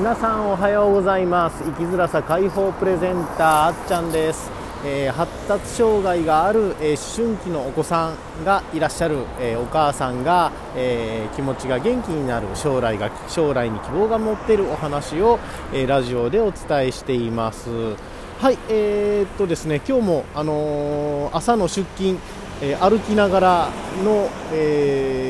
[0.00, 1.62] 皆さんおはようございます。
[1.62, 4.50] 生きづらさ解放プレゼンターあっちゃんです、
[4.82, 15.38] えー、発達障害がある、えー、思春期のお子さんがいらっしゃる、えー、お母さんが、え気持ちが元気になる将来が将来に希望が持っているお話を、
[15.74, 17.68] えラジオでお伝えしています。
[18.38, 22.18] はいえー、っとですね今日もあの朝の出勤
[22.62, 23.68] えー、歩きながら
[24.04, 25.29] の、え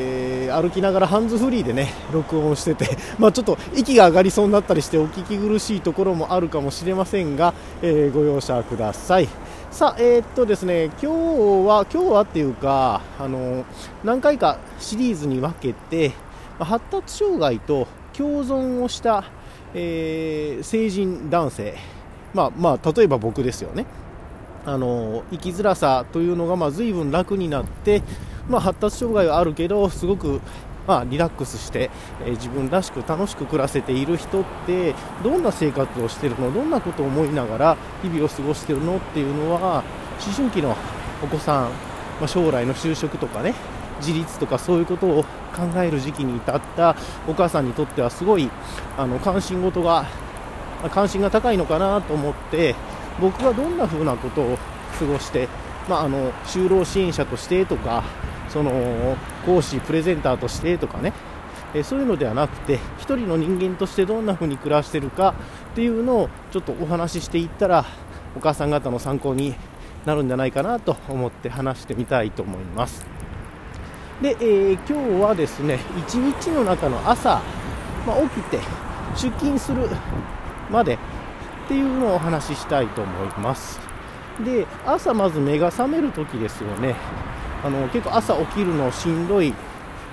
[0.51, 9.27] 歩きながらハンズフリーでね録音してて、 まあ、ちょっと息が上がりそうになったりしてお聞き苦しいところもあるかもしれませんが、えー、ご容赦ください。
[9.71, 13.65] さあ、えー、っとですね、今日は、今日はっていうか、あの
[14.03, 16.11] 何回かシリーズに分けて、
[16.59, 19.23] 発達障害と共存をした、
[19.73, 21.75] えー成人男性、
[22.33, 23.85] まあ、まあ、例えば僕ですよね。
[24.65, 28.03] あの生きづらさというのがまあ随分楽になって、
[28.51, 30.41] まあ、発達障害はあるけどすごく
[30.87, 31.91] まあ、リラックスして、
[32.25, 36.51] え、自分らしく楽しく暮らせている人ってどんな生活をしてるの？
[36.51, 38.97] どんなことを思いながら日々を過ごしてるの？
[38.97, 39.83] っていうのは
[40.19, 40.75] 思春期の
[41.23, 43.53] お子さん、まあ、将来の就職とかね
[43.99, 45.23] 自立とかそういうことを
[45.55, 46.95] 考える時期に至った
[47.27, 48.49] お母さんにとってはすごい
[48.97, 50.07] あの関心事が
[50.89, 52.73] 関心が高いのかなと思って
[53.19, 54.57] 僕がどんな風なことを
[54.97, 55.47] 過ごして、
[55.87, 58.03] まあ、あの就労支援者としてとか
[58.51, 61.13] その講師、プレゼンターとしてとかね。
[61.73, 65.33] えそういうのではなくて1人の人間としてどんな風に暮らしてるか
[65.71, 67.85] っていうのをちょっとお話ししていったら
[68.35, 69.55] お母さん方の参考に
[70.05, 73.05] なるんじゃないかなと思って話してみたいと思います。
[74.21, 77.41] で、えー、今日はですね1日の中の朝、
[78.05, 78.59] まあ、起きて
[79.15, 79.89] 出勤する
[80.69, 80.97] までっ
[81.67, 83.79] ていうのをお話ししたいと思います。
[84.43, 86.95] で朝まず目が覚めるときですよね。
[87.63, 89.53] あの結構朝起きるのしんどい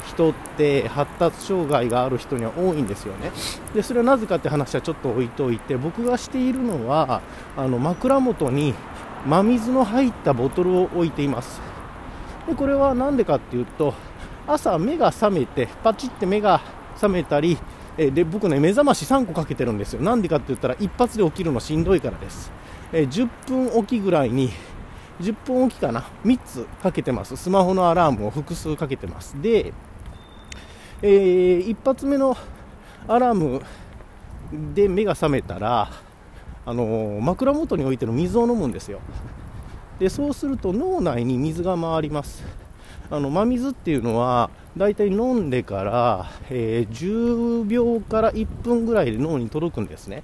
[0.07, 3.31] 人って発達障害がある人には多いんですよね。
[3.75, 7.21] でそれはなぜかって話はちょっと置いといて僕がしているのは
[7.57, 8.75] あの枕元に
[9.27, 11.61] 真水の入ったボトルを置いています。
[12.47, 13.95] でこれは何でかっていうと
[14.47, 16.61] 朝目が覚めてパチって目が
[16.95, 17.59] 覚めたり
[17.99, 20.01] えで僕ね目覚まし3個かけてるんですよ。
[20.01, 22.51] なんでかって言ったら一発で起きるのしんどいからです、
[22.93, 24.51] え10分おきぐらいに
[25.21, 26.05] 10分おきかな。
[26.25, 27.37] 3つかけてます。
[27.37, 29.41] スマホのアラームを複数かけてます。
[29.41, 29.73] で、
[31.03, 32.37] えー、一発目の
[33.07, 33.63] アラーム
[34.75, 35.91] で目が覚めたら
[36.67, 39.01] あのー、枕元に置いてる水を飲むんですよ。
[39.99, 42.45] でそうすると脳内に水が回ります。
[43.11, 50.23] あの真水っていうのはだいたい飲んでから、えー、10秒から1分ぐらいで脳に届くんですね。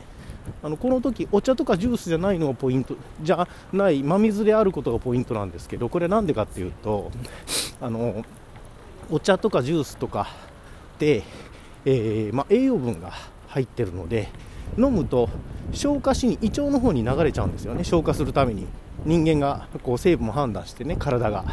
[0.64, 7.12] あのこの時お茶とかジュースじゃないのがポイントじゃない真水であることがポイントなんですけどこれなんでかっていうと
[7.82, 8.25] あの
[9.10, 10.28] お茶とかジュースとか
[10.98, 11.22] で、
[11.84, 13.12] えー、ま、栄養分が
[13.48, 14.30] 入ってるので
[14.78, 15.28] 飲むと
[15.72, 17.84] 消化しに胃腸の方に流れちゃうんですよね。
[17.84, 18.66] 消化するために。
[19.04, 21.44] 人間がこう成分を判断してね体が。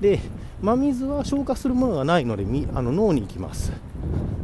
[0.00, 0.20] で
[0.60, 2.44] 真水は消化するものがないので
[2.74, 3.72] あの脳に行きます。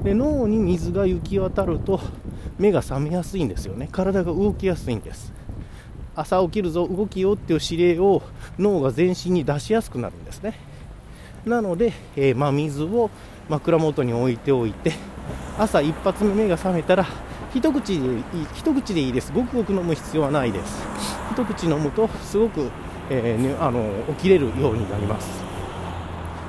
[0.02, 2.00] で脳に水が行き渡ると
[2.58, 3.88] 目が覚めやすいんですよね。
[3.90, 5.32] 体が動きやすいんです。
[6.14, 8.22] 朝起きるぞ動きよっていう指令を
[8.58, 10.54] 脳が全身に出しやすくなるんですね。
[11.46, 13.10] なので、えー、真水を
[13.48, 14.92] 枕元に置いておいて
[15.58, 17.06] 朝一発目目が覚めたら
[17.54, 18.22] 一口でいい
[18.54, 19.32] 一口でいいです。
[19.32, 20.82] ごくごく飲む必要はないです。
[21.32, 22.70] 一口飲むとすごく
[23.10, 25.42] えーね、あの起きれるようになります。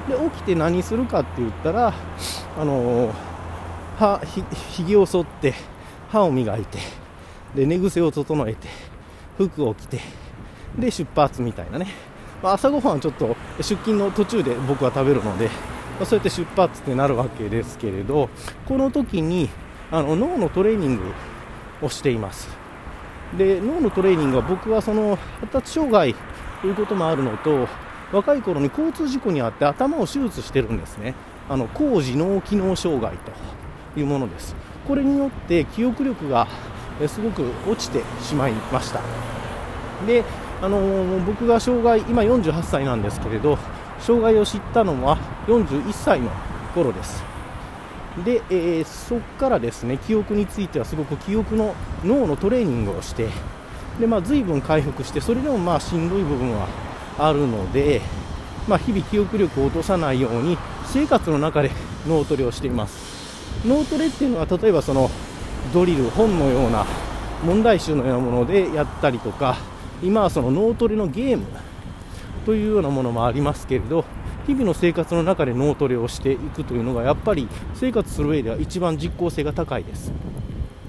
[0.08, 1.94] で起きて何するかって言ったら
[2.58, 3.12] あの
[3.98, 4.20] 歯
[4.72, 5.54] ひげを剃って
[6.14, 6.78] 歯を磨いて
[7.56, 8.68] で寝癖を整えて
[9.38, 10.00] 服を着て
[10.78, 11.88] で出発みたいなね、
[12.44, 18.30] まあ、朝ごはんちょっと出勤の途中で僕は食べるので、まあ、そうやって出発ってなるわけですけれど
[18.68, 19.50] この時に
[19.90, 21.04] あの脳のトレーニング
[21.82, 22.48] をしています。
[23.38, 26.16] で脳のトレーニングは僕はその発達障害
[26.62, 27.68] ということもあるのと
[28.12, 31.16] 若い頃に交通事故に遭って頭を手術してるんですね。
[31.50, 34.56] あの高次脳機能障害というものです。
[34.88, 36.48] これによって記憶力が
[37.08, 39.02] すごく落ちてしまいました。
[40.06, 40.24] で
[40.62, 43.58] あのー、僕が障害今48歳なんですけれど
[44.00, 46.30] 障害を知ったのは41歳の
[46.74, 47.24] 頃です。
[48.24, 53.30] で、えー、そこからですね記憶についてはすごく記憶の脳のトレーニングをして
[54.00, 56.68] で、まあ、随分回復して、それでもまあしんどい部分は
[57.20, 58.02] あるので、
[58.68, 61.72] まあ、日々記憶力を落とさないように生活の中で
[62.08, 63.03] 脳トレをしています。
[63.66, 65.10] 脳トレっていうのは例えばその
[65.74, 66.86] ドリル本のような
[67.46, 69.58] 問題集のようなものでやったりとか
[70.02, 71.46] 今はその脳トレのゲーム
[72.46, 74.06] というようなものもありますけれど
[74.46, 80.12] 日々の生活の中で脳トレをしていくというのがやっぱり生活する上では一番実効性が高いです。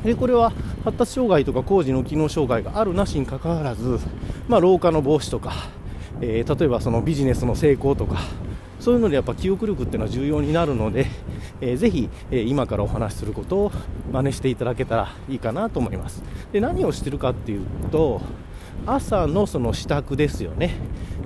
[0.04, 0.52] でこれは
[0.84, 3.98] 発達障害とか工事の機能障害があるなしにかかわらず、
[4.48, 5.54] まあ、老化の防止とか、
[6.20, 8.18] えー、例えばそのビジネスの成功とか
[8.84, 11.06] そういうのでやっぱ記憶力っていうのは重要になるので、
[11.62, 13.72] えー、ぜひ、え、今からお話しすることを
[14.12, 16.22] 真似していただけたらいいかなと思います。
[16.52, 17.60] で何をしてるかっていう
[17.90, 18.20] と
[18.84, 20.74] 朝のその支度ですよね。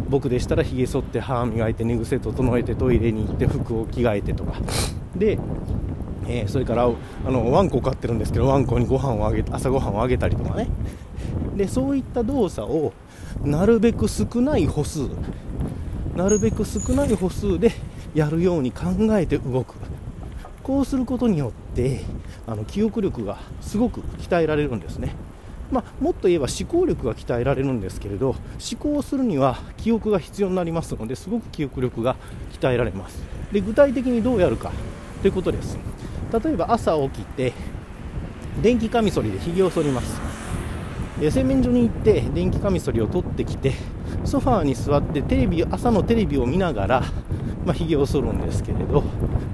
[0.08, 4.52] 僕でしたらひげ剃って歯磨いて寝癖整えてトイレに行って服を着替えてとか。
[5.16, 5.36] で
[6.28, 6.88] えー、それから
[7.26, 10.68] あのワンコ飼ってるんですけどワンコにご飯をあげ朝ごはんをあげたりとかね。
[11.56, 12.92] でそういった動作を
[13.42, 15.08] なるべく少ない歩数
[16.18, 17.70] なるべく少ない歩数で
[18.12, 18.86] やるように考
[19.16, 19.76] えて動く。
[20.64, 22.00] こうすることによって
[22.44, 25.14] あの記憶力がすごく鍛えられるんですね、
[25.70, 32.16] まあ、もっと言えば思考力が鍛えられるんですけれど思考するには記憶が必要になりますのですごく記憶力が
[32.52, 33.22] 鍛えられます。
[33.52, 34.72] で具体的にどうやるか
[35.22, 35.78] ということです。
[36.44, 37.52] 例えば朝起きて
[38.60, 40.20] 電気カミソリでひげを剃ります。
[41.30, 43.74] 洗面所に行って電気カミソリを取ってきて
[44.24, 47.00] ソファーに座ってテレビ朝のテレビを見ながら、
[47.64, 49.02] まあ、ひげを剃るんですけれど、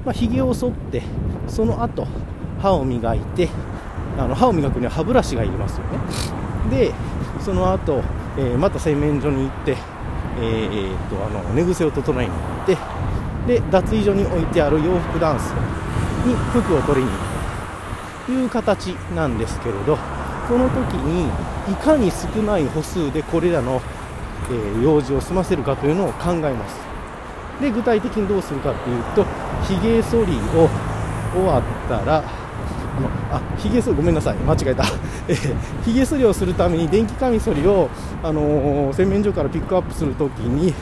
[0.05, 1.03] まあ、ひげを剃って
[1.49, 2.07] その後
[2.61, 3.49] 歯を磨いて
[4.19, 5.99] あの歯を磨くには歯ブラシがいりますよね。
[6.71, 6.93] で
[7.41, 8.03] その後、
[8.39, 9.77] えー、また洗面所に行って、
[10.41, 12.77] えー、っとあの寝癖を整えに行って
[13.47, 15.51] で脱衣所に置いてある洋服ダンス
[16.27, 17.35] に服を取りに行く
[18.27, 19.99] という形なんですけれど
[20.49, 21.29] その時に
[21.71, 23.81] いかに少ない歩数でこれらの、
[24.51, 26.77] え、用事を済ませるかというのを考えます。
[27.61, 29.25] で具体的にどうするかというと
[29.63, 30.69] ひげ剃りを
[31.33, 32.25] 終わったら
[33.31, 34.37] あひげ剃りごめんなさい。
[34.37, 34.85] 間違えた。
[35.85, 37.89] ひげ剃りをするために電気カミソリを、
[38.23, 40.75] あのー、洗面所からピックアップするときに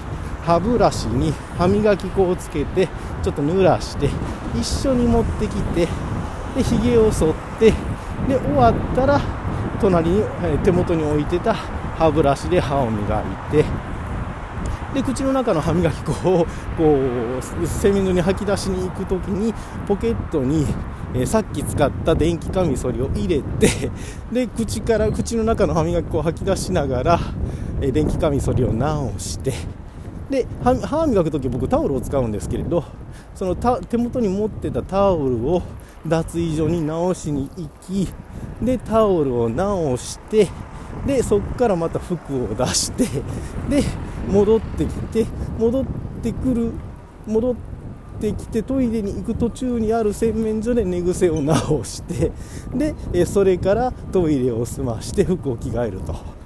[0.45, 2.89] 歯ブラシに歯磨き粉をつけて
[3.23, 4.11] ちょっと濡らして
[4.55, 5.89] 一緒に持ってきて
[6.57, 7.71] でひげを剃って
[8.29, 9.21] で終わったら
[9.81, 10.23] 隣に
[10.65, 11.57] 手元に置いてた
[12.03, 13.65] 歯ブラシで歯を磨いて
[14.93, 16.47] で口の中の歯磨き粉を
[16.77, 16.99] こ
[17.39, 19.55] う洗面所に吐き出しに行く時に
[19.87, 20.67] ポケットに、
[21.15, 23.91] えー、さっき使った電気カミソリを入れて
[24.33, 27.21] で口から口の中の歯磨き粉を吐き出しながら、
[27.81, 29.53] えー、電気カミソリを直して
[30.29, 30.75] で歯
[31.07, 32.85] 磨く時僕タオルを使うんですけれど
[33.37, 35.63] その手元に持ってたタオルを
[36.07, 38.13] 脱衣所に直しに行き
[38.61, 40.49] でタオルを直して
[41.07, 43.05] でそこからまた服を出して
[43.69, 43.83] で
[44.29, 45.27] 戻ってきて
[45.59, 45.85] 戻っ
[46.23, 46.73] てくる
[47.27, 47.55] 戻っ
[48.21, 52.33] てきてトイレに行く途中にある洗面所で寝癖を直して
[53.11, 56.43] でそれからトイレを済まして服を着替えると。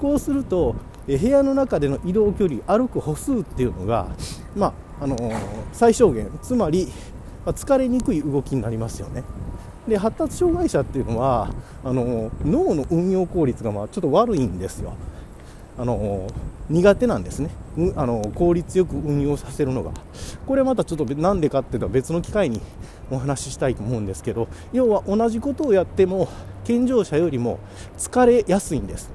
[0.00, 0.76] こうすると
[1.06, 4.08] 部屋の中での移動距離歩く歩数っていうのが、
[4.56, 5.34] まああのー、
[5.72, 6.88] 最小限つまり、
[7.44, 9.24] ま、疲れにくい動きになりますよね。
[9.88, 11.50] で発達障害者っていうのは
[11.84, 14.94] あの、脳の運用効率がまあちょっと悪いんですよ。
[15.78, 16.26] あの、
[16.68, 17.50] 苦手なんですね、
[17.96, 19.90] あの効率よく運用させるのが。
[20.46, 22.60] これはまたちょっとなんでかっていうと別の機会に
[23.10, 26.28] お話ししたいと思うんですけど要は同じことをやっても
[26.64, 27.58] 健常者よりも
[27.98, 29.10] 疲れやすいんです。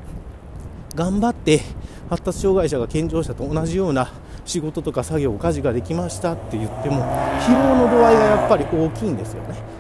[0.96, 1.62] 頑張って
[2.10, 4.12] 発達障害者が健常者と同じような
[4.46, 7.04] 仕事とか作業家事ができましたって言っても
[7.42, 9.75] 疲労の度合いがやっぱり大きいんですよね。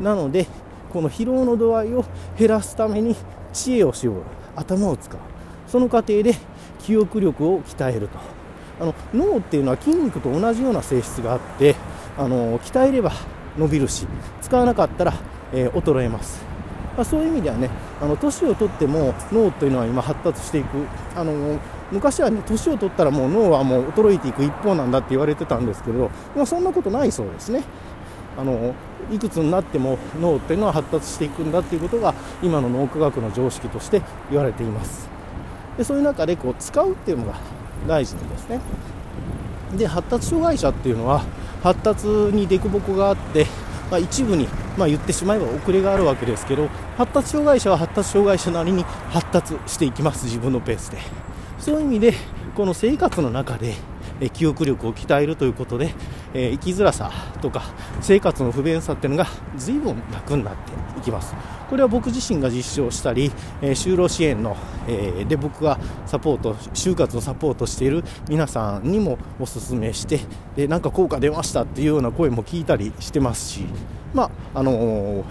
[0.00, 0.46] なので
[0.92, 2.04] この疲労の度合いを
[2.38, 3.14] 減らすために
[3.52, 4.22] 知恵を絞る
[4.56, 5.18] 頭を使う。
[5.66, 6.34] その過程で
[6.80, 8.18] 記憶力を鍛えると。
[8.80, 11.76] あの脳っていうのは筋肉と同じような性質があって
[12.16, 13.12] あの鍛えれば
[13.58, 14.06] 伸びるし
[14.40, 15.12] 使わなかったら、
[15.52, 16.42] えー、衰えます。
[16.96, 17.70] まあ、そういう意味ではね
[18.20, 20.68] 年を取っても脳というのは今発達していく。
[21.14, 21.58] あの
[21.92, 27.62] 昔はね年を取ったらもう脳はもう衰えていく一方なんだって言われてたんですけど、まあ、そんなことないそうですね。
[28.40, 28.74] あの
[29.12, 35.08] いくつになっても脳っていうのは発達していくんだっていうことが今の脳科学の常識として言われています。
[35.76, 37.34] でそういう中でこう使うっていうのが
[37.86, 38.60] 大事なんですね。
[39.76, 41.22] で発達障害者っていうのは
[41.62, 43.46] 発達に凸凹があって
[43.90, 44.46] まあ、一部に、
[44.78, 50.26] まあ、言ってしまえば遅れがあるわけですけど発達障害者は発達障害者なりに発達していきます。
[50.26, 50.98] 自分のペースで。
[51.58, 52.14] そういう意味で
[52.54, 53.74] この生活の中で
[54.20, 55.94] え記憶力を鍛えるということで、
[56.34, 57.10] え、生きづらさ
[57.40, 57.62] とか
[58.00, 61.34] 生活の不便さっていうのが随分楽になっていきます。
[61.68, 63.30] これは僕自身が実証したり、
[63.62, 64.56] え、就労支援の、
[64.88, 70.20] え、で僕がサポート就活をサポートしている皆さんにもお勧めして
[70.56, 73.64] でなんか効果出ましたっていうような声も聞いたりしてますし
[74.12, 75.24] まああの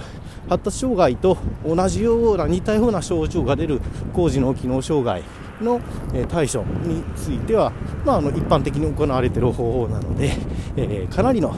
[0.48, 3.81] 発達障害と同じような似たような症状が出る
[4.13, 5.24] 工事の機能障害
[5.62, 5.82] の
[6.28, 7.72] 対処については、
[8.06, 10.32] まあ、あの一般的に行われている方法なので、
[10.75, 11.58] えー、かなりの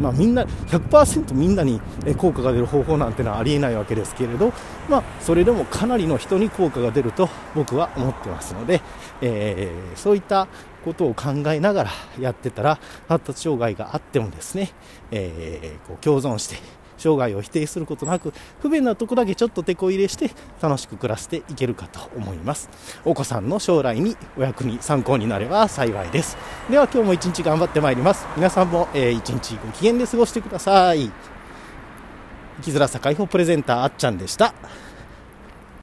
[0.00, 1.80] まあ、みんな100%みんなに
[2.16, 4.52] 効果が出る方法なんてのはありえないわけですけれど、
[4.88, 8.80] まあ、それでもかなりの人に効果が出ると僕は思ってますので、
[9.20, 10.46] えー、そういった
[10.84, 11.90] ことを考えながら
[12.20, 12.78] やってたら
[13.08, 14.70] 発達障害があってもですね、
[15.10, 16.56] えー、こう共存して
[16.98, 22.68] 生涯を否定することなく不便なとこだけちょっと手こ入れして楽しく暮らしていけるかと思います。
[23.04, 26.36] お子さんの将来にお役に参考になれば幸いです。
[26.70, 28.26] では今日も一日頑張ってまいります。
[28.36, 31.10] 皆さんも、えー、一日ご機嫌で過ごしてください。
[32.60, 34.52] 生きづらさ解放プレゼンターあっちゃんでした。